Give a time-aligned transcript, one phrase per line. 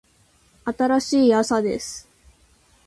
[0.65, 2.09] 新しい朝です。